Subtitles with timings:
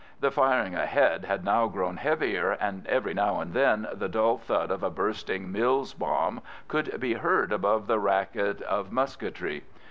[0.19, 4.71] The firing ahead had now grown heavier, and every now and then the dull thud
[4.71, 9.61] of a bursting Mills bomb could be heard above the racket of musketry.